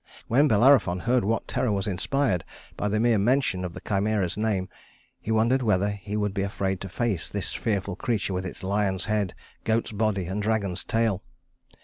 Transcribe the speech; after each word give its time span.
When 0.27 0.47
Bellerophon 0.47 1.01
heard 1.01 1.23
what 1.23 1.47
terror 1.47 1.71
was 1.71 1.85
inspired 1.85 2.43
by 2.75 2.87
the 2.87 2.99
mere 2.99 3.19
mention 3.19 3.63
of 3.63 3.75
the 3.75 3.81
Chimæra's 3.81 4.35
name, 4.35 4.67
he 5.19 5.29
wondered 5.29 5.61
whether 5.61 5.91
he 5.91 6.17
would 6.17 6.33
be 6.33 6.41
afraid 6.41 6.81
to 6.81 6.89
face 6.89 7.29
this 7.29 7.53
fearful 7.53 7.95
creature 7.95 8.33
with 8.33 8.43
its 8.43 8.63
lion's 8.63 9.05
head, 9.05 9.35
goat's 9.63 9.91
body, 9.91 10.25
and 10.25 10.41
dragon's 10.41 10.83
tail. 10.83 11.21